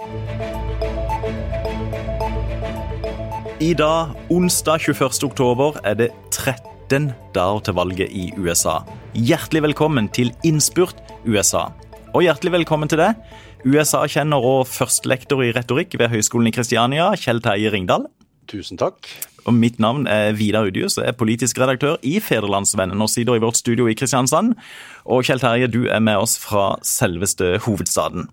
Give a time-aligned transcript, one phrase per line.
[0.00, 0.02] I
[3.76, 5.28] dag, onsdag 21.
[5.28, 8.78] oktober, er det 13 dager til valget i USA.
[9.12, 10.96] Hjertelig velkommen til Innspurt
[11.28, 11.68] USA.
[12.14, 13.12] Og hjertelig velkommen til deg,
[13.68, 18.08] USA-kjenner og førstelektor i retorikk ved Høgskolen i Kristiania, Kjell Terje Ringdal.
[18.48, 19.04] Tusen takk.
[19.44, 23.44] Og Mitt navn er Vidar Udius, jeg er politisk redaktør i Federlandsvennen og sitter i
[23.44, 24.56] vårt studio i Kristiansand.
[25.04, 28.32] Og Kjell Terje, du er med oss fra selveste hovedstaden.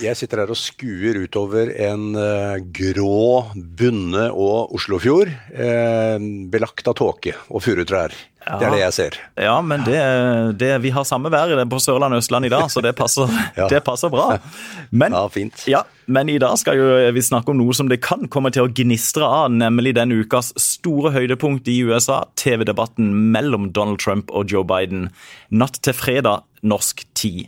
[0.00, 6.18] Jeg sitter her og skuer utover en uh, grå bunne- og Oslofjord, eh,
[6.52, 8.14] belagt av tåke og furutrær.
[8.42, 8.56] Ja.
[8.58, 9.16] Det er det jeg ser.
[9.38, 9.98] Ja, men det,
[10.58, 13.68] det, vi har samme vær på Sørlandet og Østlandet i dag, så det passer, ja.
[13.70, 14.40] det passer bra.
[14.90, 15.62] Men, ja, fint.
[15.70, 18.66] Ja, men i dag skal jo vi snakke om noe som det kan komme til
[18.66, 24.50] å gnistre av, nemlig den ukas store høydepunkt i USA, TV-debatten mellom Donald Trump og
[24.50, 25.10] Joe Biden
[25.54, 27.46] natt til fredag norsk tid.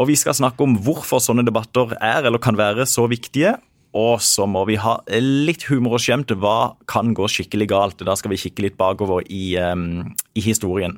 [0.00, 3.56] Og vi skal snakke om hvorfor sånne debatter er eller kan være så viktige.
[3.92, 6.32] Og så må vi ha litt humor og skjemt.
[6.32, 8.04] Hva kan gå skikkelig galt?
[8.06, 10.96] Da skal vi kikke litt bakover i, um, i historien.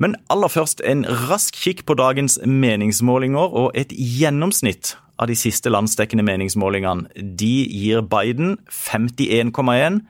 [0.00, 5.70] Men aller først en rask kikk på dagens meningsmålinger og et gjennomsnitt av de siste
[5.70, 7.12] landsdekkende meningsmålingene.
[7.38, 10.00] De gir Biden 51,1,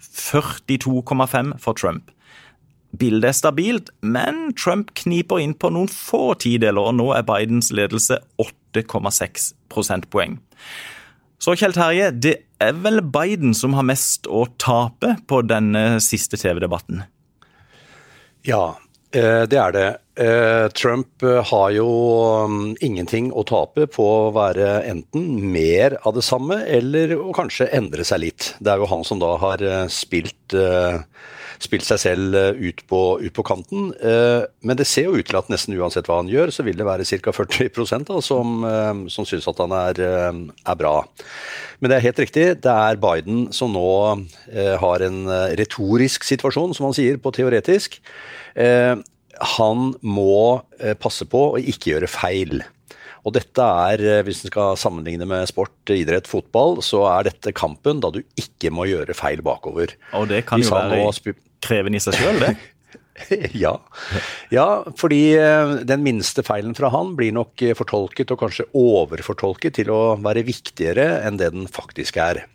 [0.00, 2.10] 42,5 for Trump.
[2.90, 7.70] Bildet er stabilt, men Trump kniper inn på noen få tideler, og nå er Bidens
[7.74, 10.40] ledelse 8,6 prosentpoeng.
[11.40, 16.36] Så Kjell Terje, det er vel Biden som har mest å tape på denne siste
[16.36, 17.04] TV-debatten?
[18.44, 18.74] Ja,
[19.14, 19.88] eh, det er det.
[20.20, 21.88] Eh, Trump eh, har jo
[22.50, 27.70] mm, ingenting å tape på å være enten mer av det samme, eller å kanskje
[27.72, 28.54] endre seg litt.
[28.60, 30.58] Det er jo han som da har spilt
[31.60, 33.90] spilt seg selv eh, ut på, ut på, kanten.
[33.96, 36.78] Eh, men det ser jo ut til at nesten uansett hva han gjør, så vil
[36.78, 37.34] det være ca.
[37.36, 40.94] 40 da, som, eh, som syns at han er, er, bra.
[41.80, 43.90] Men det er helt riktig, det er Biden som nå
[44.80, 45.20] har en
[45.56, 47.96] retorisk situasjon, som han sier på teoretisk.
[49.56, 50.60] han må
[51.00, 52.60] passe på å ikke gjøre feil.
[53.24, 58.00] Og dette er, hvis en skal sammenligne med sport, idrett, fotball, så er dette kampen
[58.04, 59.96] da du ikke må gjøre feil bakover.
[60.16, 61.00] Og det kan jo være
[61.64, 62.54] krevende i seg sjøl, det?
[63.64, 63.74] ja.
[64.50, 69.76] ja, fordi eh, den minste feilen fra han blir nok eh, fortolket, og kanskje overfortolket,
[69.80, 72.46] til å være viktigere enn det den faktisk er.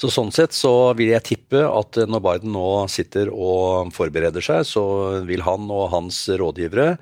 [0.00, 4.44] Så Sånn sett så vil jeg tippe at eh, når Biden nå sitter og forbereder
[4.44, 4.84] seg, så
[5.28, 6.94] vil han og hans rådgivere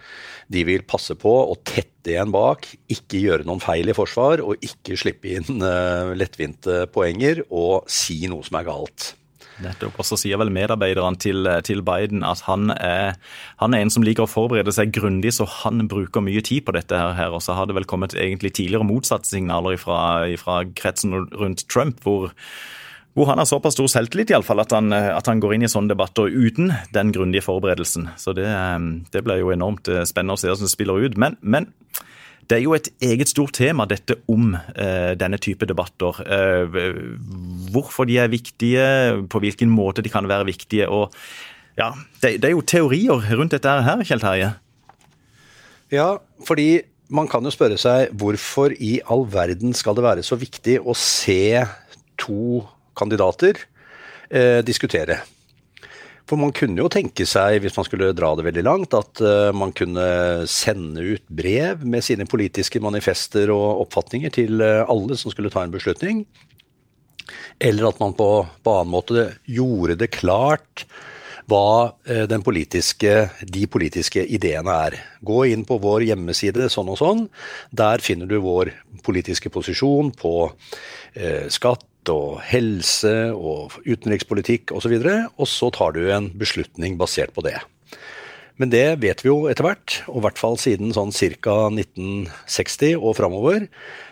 [0.48, 4.64] de vil passe på å tette igjen bak, ikke gjøre noen feil i forsvar og
[4.64, 5.60] ikke slippe inn
[6.16, 9.12] lettvinte poenger og si noe som er galt.
[9.64, 9.98] Nettopp.
[9.98, 13.18] Og så sier vel medarbeiderne til, til Biden at han er,
[13.62, 16.74] han er, en som liker å forberede seg grundig, så han bruker mye tid på
[16.76, 16.94] dette.
[16.94, 17.34] her.
[17.34, 22.30] Og så har det vel kommet egentlig tidligere motsatte signaler fra kretsen rundt Trump, hvor,
[23.14, 25.66] hvor han har såpass stor selvtillit i alle fall, at han, at han går inn
[25.66, 28.12] i sånne debatter uten den grundige forberedelsen.
[28.20, 28.46] Så det,
[29.12, 31.18] det blir jo enormt spennende å se hvordan det spiller ut.
[31.18, 31.72] Men, men
[32.48, 36.20] det er jo et eget stort tema, dette om eh, denne type debatter.
[36.24, 36.78] Eh,
[37.74, 38.86] hvorfor de er viktige,
[39.28, 40.88] på hvilken måte de kan være viktige.
[40.88, 41.12] og
[41.78, 41.92] ja,
[42.22, 44.52] det, det er jo teorier rundt dette her, Kjell Terje?
[45.92, 46.08] Ja,
[46.44, 50.80] fordi man kan jo spørre seg hvorfor i all verden skal det være så viktig
[50.80, 51.64] å se
[52.20, 52.64] to
[52.98, 53.60] kandidater
[54.28, 55.20] eh, diskutere.
[56.28, 59.48] For man kunne jo tenke seg, hvis man skulle dra det veldig langt, at uh,
[59.56, 65.32] man kunne sende ut brev med sine politiske manifester og oppfatninger til uh, alle som
[65.32, 66.26] skulle ta en beslutning.
[67.60, 70.84] Eller at man på, på annen måte gjorde det klart
[71.48, 73.14] hva uh, politiske,
[73.48, 75.00] de politiske ideene er.
[75.24, 77.28] Gå inn på vår hjemmeside sånn og sånn.
[77.72, 78.74] Der finner du vår
[79.06, 80.50] politiske posisjon på
[81.50, 84.94] skatt og helse og utenrikspolitikk osv.
[84.98, 87.58] Og, så og så tar du en beslutning basert på det.
[88.58, 91.68] Men det vet vi jo etter hvert, og i hvert fall siden sånn ca.
[91.70, 93.68] 1960 og framover,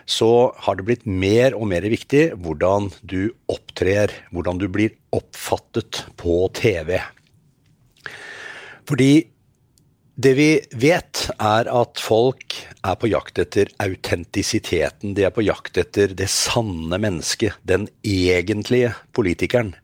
[0.07, 6.05] så har det blitt mer og mer viktig hvordan du opptrer, hvordan du blir oppfattet
[6.21, 6.95] på TV.
[8.87, 9.27] Fordi
[10.17, 15.13] det vi vet, er at folk er på jakt etter autentisiteten.
[15.17, 19.75] De er på jakt etter det sanne mennesket, den egentlige politikeren.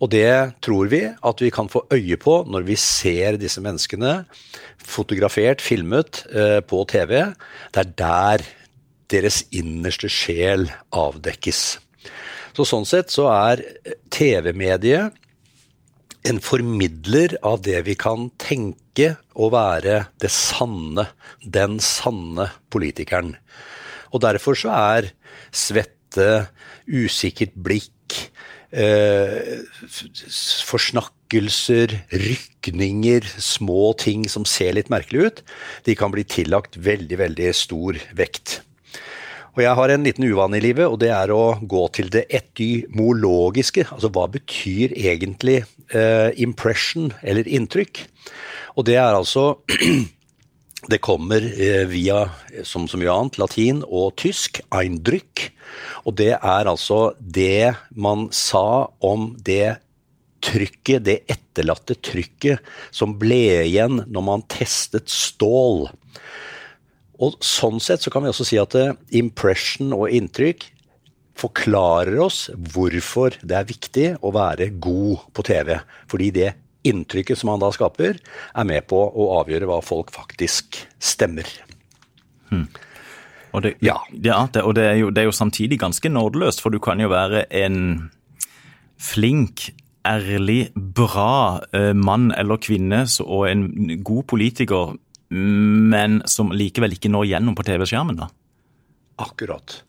[0.00, 4.22] Og det tror vi at vi kan få øye på når vi ser disse menneskene
[4.80, 7.18] fotografert, filmet eh, på TV.
[7.68, 8.46] Det er der
[9.12, 11.64] deres innerste sjel avdekkes.
[12.56, 13.60] Så sånn sett så er
[14.08, 15.12] TV-mediet
[16.28, 21.06] en formidler av det vi kan tenke å være det sanne,
[21.40, 23.36] den sanne politikeren.
[24.12, 25.12] Og derfor så er
[25.54, 26.50] svette,
[26.90, 28.16] usikkert blikk,
[28.72, 29.62] eh,
[30.66, 35.42] forsnakkelser, rykninger, små ting som ser litt merkelig ut,
[35.86, 38.60] de kan bli tillagt veldig, veldig stor vekt.
[39.56, 42.26] Og jeg har en liten uvane i livet, og det er å gå til det
[42.30, 43.88] etymologiske.
[43.90, 48.04] Altså hva betyr egentlig eh, impression, eller inntrykk?
[48.78, 49.52] Og det er altså
[50.90, 52.22] Det kommer eh, via,
[52.64, 55.50] som så mye annet, latin og tysk, eindrykk.
[56.08, 59.76] Og det er altså det man sa om det
[60.40, 62.64] trykket, det etterlatte trykket
[62.96, 65.90] som ble igjen når man testet stål.
[67.20, 70.68] Og Sånn sett så kan vi også si at eh, impression og inntrykk
[71.40, 75.74] forklarer oss hvorfor det er viktig å være god på TV.
[76.10, 76.50] Fordi det
[76.88, 81.48] inntrykket som han da skaper, er med på å avgjøre hva folk faktisk stemmer.
[82.50, 82.68] Hmm.
[83.52, 83.98] Og, det, ja.
[84.14, 87.00] Ja, det, og det, er jo, det, er jo, samtidig ganske nådeløst, for du kan
[87.02, 88.10] jo være en
[89.00, 89.70] flink,
[90.06, 93.64] ærlig, bra eh, mann eller kvinne og en
[94.04, 94.94] god politiker
[95.30, 98.30] men som likevel ikke når gjennom på TV-skjermen, da?
[99.20, 99.82] Akkurat.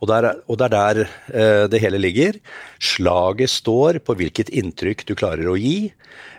[0.00, 1.00] Og, der, og det er der
[1.32, 2.38] eh, det hele ligger.
[2.82, 5.92] Slaget står på hvilket inntrykk du klarer å gi.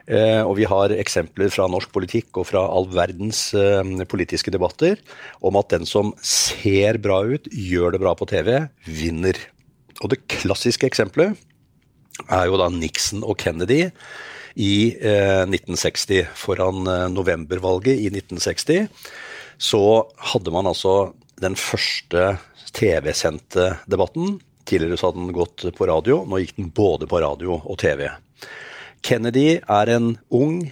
[0.06, 5.02] Eh, og vi har eksempler fra norsk politikk og fra all verdens eh, politiske debatter
[5.42, 9.40] om at den som ser bra ut, gjør det bra på TV, vinner.
[10.04, 11.34] Og det klassiske eksempelet
[12.30, 13.88] er jo da Nixon og Kennedy
[14.56, 18.88] i eh, 1960, foran eh, novembervalget i 1960,
[19.58, 19.84] så
[20.34, 21.14] hadde man altså
[21.44, 22.36] den første
[22.76, 24.40] TV-sendte debatten.
[24.66, 28.08] Tidligere så hadde den gått på radio, nå gikk den både på radio og TV.
[29.06, 30.64] Kennedy er en ung,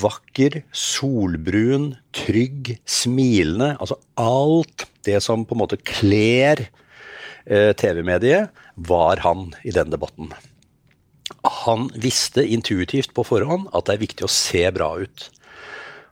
[0.00, 6.68] vakker, solbrun, trygg, smilende Altså alt det som på en måte kler
[7.48, 10.30] eh, TV-mediet, var han i den debatten
[11.64, 15.28] han visste intuitivt på forhånd at det er viktig å se bra ut.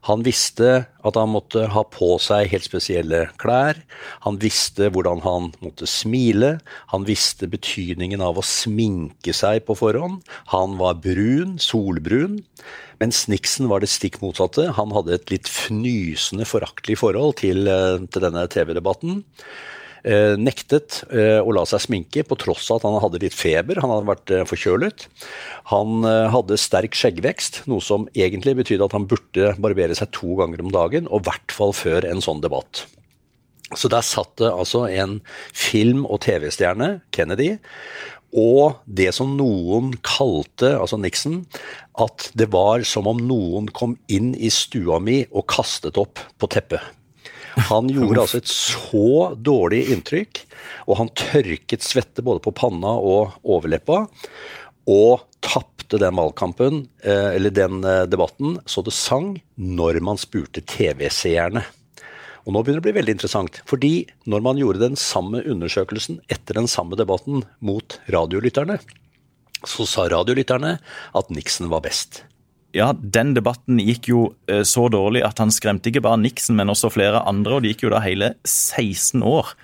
[0.09, 3.81] Han visste at han måtte ha på seg helt spesielle klær.
[4.25, 6.55] Han visste hvordan han måtte smile.
[6.95, 10.23] Han visste betydningen av å sminke seg på forhånd.
[10.55, 12.41] Han var brun, solbrun.
[13.03, 14.71] Mens Nixon var det stikk motsatte.
[14.79, 19.25] Han hadde et litt fnysende, foraktelig forhold til, eh, til denne TV-debatten.
[20.07, 23.81] Eh, nektet eh, å la seg sminke på tross av at han hadde litt feber.
[23.83, 25.09] Han hadde vært eh, forkjølet.
[25.73, 30.63] Han hadde sterk skjeggvekst, noe som egentlig betydde at han burde barbere seg to ganger
[30.65, 32.87] om dagen, og i hvert fall før en sånn debatt.
[33.77, 35.19] Så der satt det altså en
[35.53, 37.59] film- og TV-stjerne, Kennedy,
[38.33, 41.43] og det som noen kalte, altså Nixon,
[42.01, 46.51] at det var som om noen kom inn i stua mi og kastet opp på
[46.53, 46.98] teppet.
[47.69, 50.43] Han gjorde altså et så dårlig inntrykk,
[50.89, 54.05] og han tørket svette både på panna og overleppa.
[54.89, 60.65] Og tapte den valgkampen, eh, eller den eh, debatten, så det sang når man spurte
[60.65, 61.65] TV-seerne.
[62.47, 63.93] Og nå begynner det å bli veldig interessant, fordi
[64.25, 68.79] når man gjorde den samme undersøkelsen etter den samme debatten mot radiolytterne,
[69.69, 70.79] så sa radiolytterne
[71.19, 72.23] at Nixon var best
[72.77, 76.73] ja, den debatten gikk jo eh, så dårlig at han skremte ikke bare Nixon, men
[76.73, 77.57] også flere andre.
[77.57, 79.55] Og det gikk jo da hele 16 år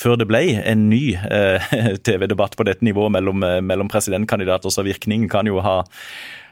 [0.00, 1.72] før det ble en ny eh,
[2.06, 4.72] TV-debatt på dette nivået mellom, eh, mellom presidentkandidater.
[4.72, 5.78] Så virkningen kan jo ha,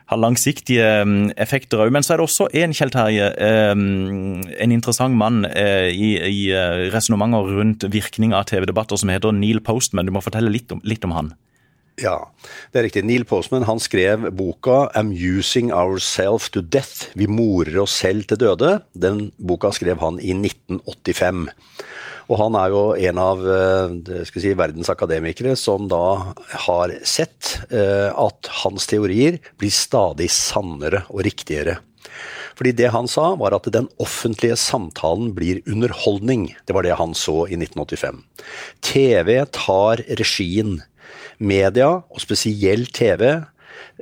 [0.09, 1.92] ha langsiktige mm, effekter òg.
[1.92, 6.40] Men så er det også en, Kjell Terje, en interessant mann i, i
[6.92, 10.09] resonnementer rundt virkning av TV-debatter som heter Neil Postman.
[10.09, 11.33] Du må fortelle litt om, litt om han.
[11.99, 12.31] Ja,
[12.71, 13.02] det er riktig.
[13.07, 17.11] Neil Postman han skrev boka 'Amusing Ourself to Death'.
[17.19, 18.83] Vi morer oss selv til døde.
[18.95, 21.49] Den boka skrev han i 1985.
[22.28, 26.35] Og han er jo en av eh, si, verdens akademikere som da
[26.69, 31.78] har sett eh, at hans teorier blir stadig sannere og riktigere.
[32.59, 36.50] Fordi det han sa, var at den offentlige samtalen blir underholdning.
[36.67, 38.23] Det var det han så i 1985.
[38.83, 40.81] TV tar regien
[41.38, 43.25] media, og spesielt TV,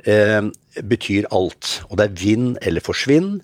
[0.05, 0.41] eh,
[0.83, 1.81] betyr alt.
[1.89, 3.37] Og det er vinn eller forsvinn.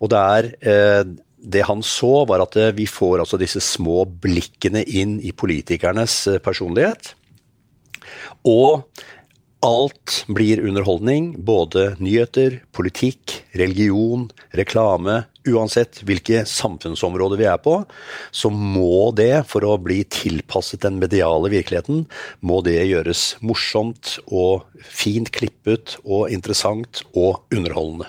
[0.00, 4.04] Og det er eh, Det han så, var at eh, vi får altså disse små
[4.04, 7.14] blikkene inn i politikernes eh, personlighet.
[8.44, 8.82] Og
[9.58, 15.24] Alt blir underholdning, både nyheter, politikk, religion, reklame.
[15.50, 17.80] Uansett hvilke samfunnsområder vi er på,
[18.30, 22.04] så må det, for å bli tilpasset den mediale virkeligheten,
[22.38, 28.06] må det gjøres morsomt og fint klippet og interessant og underholdende.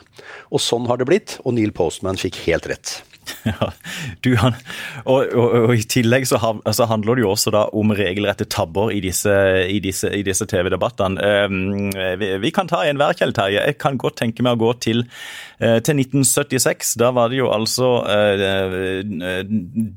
[0.53, 2.99] Og sånn har det blitt, og Neil Postman fikk helt rett.
[3.49, 3.69] Ja,
[4.23, 4.33] du,
[5.05, 8.47] og, og, og, I tillegg så, ha, altså handler det jo også da om regelrette
[8.51, 9.33] tabber i disse,
[9.83, 11.29] disse, disse TV-debattene.
[11.49, 13.63] Um, vi, vi, kan ta en hver, Kjell Terje.
[13.63, 15.05] Jeg kan godt tenke meg å gå til,
[15.61, 16.95] uh, til 1976.
[17.01, 19.41] Da var det jo altså uh,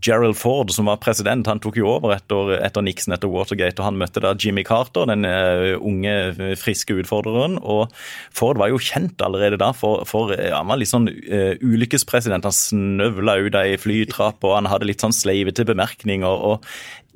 [0.05, 1.51] Gerald Ford som var president.
[1.51, 5.09] Han tok jo over etter, etter Nixon etter Watergate, og han møtte da Jimmy Carter,
[5.11, 7.59] den uh, unge, friske utfordreren.
[7.63, 7.93] og
[8.35, 12.47] Ford var jo kjent allerede da for, for han var litt sånn ulykkespresident.
[12.47, 16.27] Han snøvla rulla ut ei flytrapp, og han hadde litt sånn sleivete bemerkninger.
[16.27, 16.67] og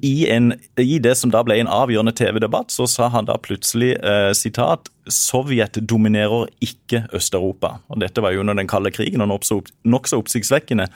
[0.04, 3.94] i, en, I det som da ble en avgjørende TV-debatt, så sa han da plutselig
[3.96, 7.78] eh, sitat Sovjet dominerer ikke Øst-Europa.
[7.88, 10.90] Og Dette var jo under den kalde krigen og nokså oppsiktsvekkende.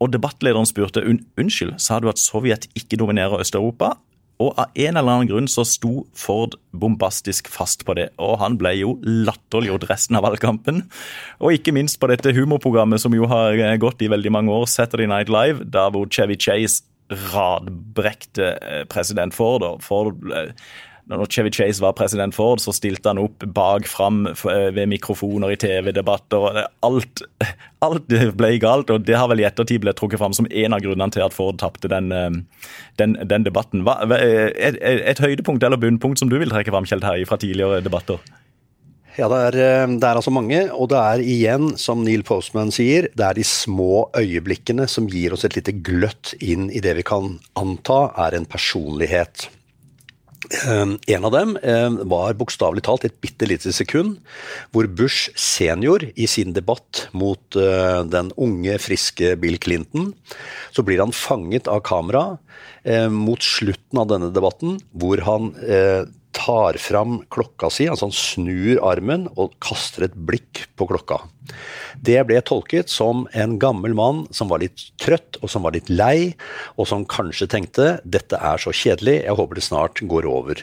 [0.00, 3.98] Og debattlederen spurte unnskyld, sa du at Sovjet ikke dominerer Øst-Europa?
[4.40, 8.08] Og av en eller annen grunn så sto Ford bombastisk fast på det.
[8.22, 10.84] Og han ble jo latterliggjort resten av valgkampen.
[11.44, 14.68] Og ikke minst på dette humorprogrammet som jo har eh, gått i veldig mange år,
[14.70, 19.66] Saturday Night Live, der hvor Chevy Chase radbrekte eh, president Ford.
[19.66, 20.16] og Ford
[21.10, 25.54] når Chevy Chase var president Ford, så stilte han opp bak fram eh, ved mikrofoner
[25.54, 26.60] i TV-debatter.
[26.86, 27.24] Alt,
[27.86, 30.84] alt, ble galt, og det har vel i ettertid blitt trukket fram som en av
[30.84, 32.30] grunnene til at Ford tapte den, eh,
[33.02, 33.84] den, den, debatten.
[33.86, 37.82] Hva, et, et, høydepunkt eller bunnpunkt som du vil trekke fram, Kjell Terje, fra tidligere
[37.84, 38.22] debatter?
[39.18, 42.70] Ja, det er, eh, det er, altså mange, og det er igjen, som Neil Postman
[42.72, 46.94] sier, det er de små øyeblikkene som gir oss et lite gløtt inn i det
[47.00, 49.50] vi kan anta er en personlighet.
[50.50, 54.16] Ehm, en av dem ehm, var bokstavelig talt et bitte lite sekund
[54.74, 60.10] hvor Bush senior i sin debatt mot eh, den unge, friske Bill Clinton,
[60.74, 62.24] så blir han fanget av kamera
[62.82, 66.02] ehm, mot slutten av denne debatten, hvor han eh,
[66.36, 71.20] tar fram klokka si, altså han snur armen og kaster et blikk på klokka.
[71.98, 75.90] Det ble tolket som en gammel mann som var litt trøtt og som var litt
[75.90, 76.32] lei,
[76.78, 80.62] og som kanskje tenkte dette er så kjedelig, jeg håper det snart går over.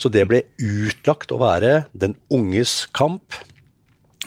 [0.00, 3.36] Så det ble utlagt å være den unges kamp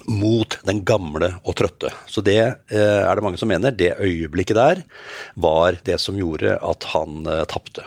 [0.07, 1.91] mot den gamle og trøtte.
[2.07, 3.75] Så det eh, er det mange som mener.
[3.75, 4.83] Det øyeblikket der
[5.35, 7.83] var det som gjorde at han eh, tapte.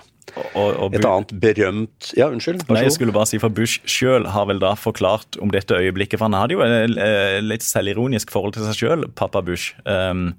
[0.54, 2.62] Og, og Et annet berømt Ja, unnskyld.
[2.70, 6.20] Nei, jeg skulle bare si for Bush sjøl har vel da forklart om dette øyeblikket.
[6.20, 9.74] For han hadde jo et litt selvironisk forhold til seg sjøl, pappa Bush.
[9.84, 10.30] Um,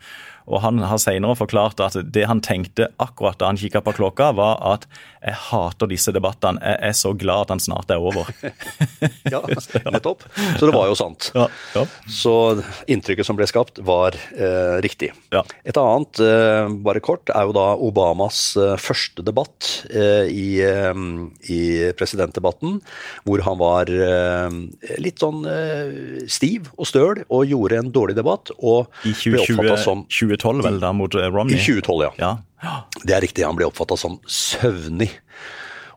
[0.48, 4.32] og Han har senere forklart at det han tenkte akkurat da han kikka på klokka,
[4.38, 4.88] var at
[5.22, 8.30] jeg hater disse debattene, jeg er så glad at han snart er over.
[9.34, 9.42] ja,
[9.94, 10.26] nettopp.
[10.58, 11.30] Så det var jo sant.
[11.38, 11.46] Ja,
[11.76, 11.84] ja.
[12.10, 12.34] Så
[12.90, 15.12] inntrykket som ble skapt, var eh, riktig.
[15.34, 15.44] Ja.
[15.62, 21.04] Et annet, eh, bare kort, er jo da Obamas eh, første debatt eh, i, eh,
[21.54, 21.62] i,
[21.98, 22.80] presidentdebatten,
[23.28, 24.58] hvor han var eh,
[25.02, 25.46] litt sånn
[26.32, 28.50] stiv og støl og gjorde en dårlig debatt.
[28.58, 30.06] og I 20, ble oppfatta som
[30.38, 31.58] 2012, vel, da, mot eh, Romney?
[31.58, 32.32] I 2012, ja.
[32.64, 32.76] ja.
[33.04, 33.46] Det er riktig.
[33.48, 35.10] Han ble oppfatta som søvnig.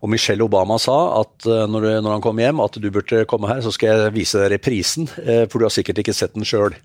[0.04, 3.50] Og Michelle Obama sa at eh, når, når, han kom hjem, at du burde komme
[3.50, 6.48] her, så skal jeg vise deg reprisen, eh, for du har sikkert ikke sett den
[6.48, 6.76] sjøl.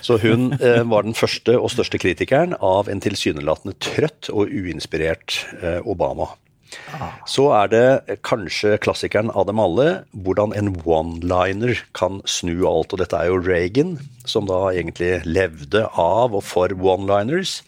[0.00, 5.42] Så hun var den første og største kritikeren av en tilsynelatende trøtt og uinspirert
[5.84, 6.30] Obama.
[7.28, 12.94] Så er det kanskje klassikeren av dem alle, hvordan en one-liner kan snu alt.
[12.94, 13.96] Og dette er jo Reagan,
[14.26, 17.60] som da egentlig levde av og for one-liners.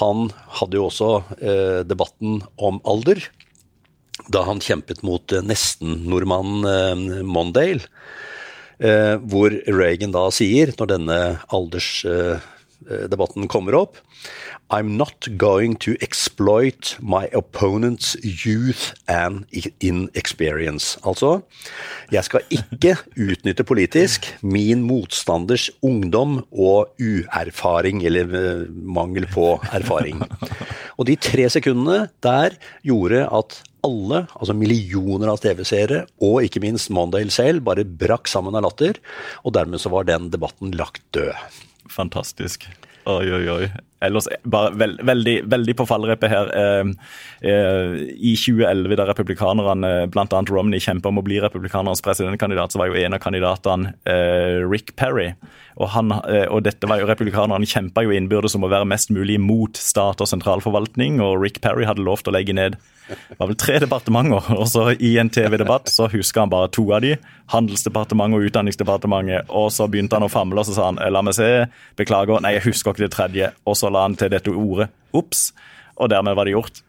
[0.00, 3.20] Han hadde jo også eh, debatten om alder
[4.32, 7.88] da han kjempet mot eh, nesten-nordmannen eh, Mondale.
[8.82, 11.20] Eh, hvor Reagan da sier, når denne
[11.54, 11.92] alders...
[12.08, 12.48] eh,
[13.48, 13.96] kommer opp
[14.72, 19.44] I'm not going to exploit my opponent's youth and
[19.80, 20.96] inexperience.
[21.04, 21.42] Altså,
[22.10, 30.22] jeg skal ikke utnytte politisk min motstanders ungdom og uerfaring, eller eh, mangel på erfaring.
[30.96, 36.88] Og de tre sekundene der gjorde at alle, altså millioner av TV-seere, og ikke minst
[36.94, 39.02] Mondale selv, bare brakk sammen av latter.
[39.44, 41.36] Og dermed så var den debatten lagt død.
[41.92, 42.64] Fantastisk.
[43.04, 43.70] Oi, oi, oi.
[44.02, 46.52] Ellers bare veld, veldig, veldig på fallrepet her.
[46.58, 46.92] Eh,
[47.48, 50.42] eh, I 2011, da republikanerne, bl.a.
[50.50, 54.96] Romney, kjempa om å bli republikanernes presidentkandidat, så var jo en av kandidatene eh, Rick
[55.00, 55.32] Perry.
[55.78, 59.12] Og, han, eh, og dette var jo Republikanerne kjempa jo innbyrdes om å være mest
[59.14, 63.50] mulig mot stat og sentralforvaltning, og Rick Perry hadde lovt å legge ned det var
[63.50, 64.50] vel tre departementer.
[64.56, 67.16] Og så i en TV-debatt så huska han bare to av de.
[67.52, 69.50] Handelsdepartementet og Utdanningsdepartementet.
[69.50, 71.48] Og så begynte han å famle og så sa han la meg se,
[71.98, 73.50] beklager, nei jeg husker ikke det tredje.
[73.66, 75.50] Og så la han til dette ordet ops.
[76.00, 76.80] Og dermed var det gjort.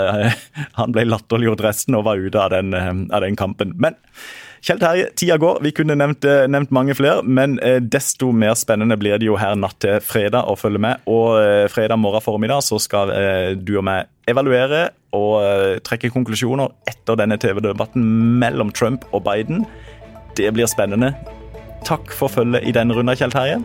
[0.78, 2.74] Han ble latterliggjort resten og var ute av den,
[3.08, 3.72] av den kampen.
[3.80, 3.96] Men
[4.64, 5.58] Kjell Terje, tida går.
[5.64, 7.58] Vi kunne nevnt, nevnt, mange flere, men
[7.92, 11.02] desto mer spennende blir det jo her natt til fredag å følge med.
[11.10, 11.36] Og
[11.72, 13.12] fredag morgen formiddag så skal
[13.60, 14.86] du og meg evaluere
[15.16, 18.06] og trekke konklusjoner etter denne TV-debatten
[18.40, 19.66] mellom Trump og Biden.
[20.36, 21.12] Det blir spennende.
[21.84, 23.60] Takk for følget i denne runden, Kjell Terje.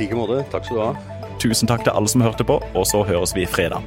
[0.00, 0.40] Like måte.
[0.52, 1.15] Takk skal du ha.
[1.42, 3.84] Tusen takk til alle som hørte på, og så høres vi fredag.